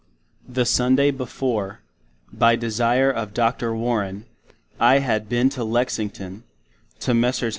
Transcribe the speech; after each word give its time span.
The 0.49 0.65
Sunday 0.65 1.11
before, 1.11 1.81
by 2.33 2.55
desire 2.55 3.11
of 3.11 3.35
Dr. 3.35 3.75
Warren, 3.75 4.25
I 4.79 4.97
had 4.97 5.29
been 5.29 5.49
to 5.51 5.63
Lexington, 5.63 6.41
to 7.01 7.13
Mess. 7.13 7.43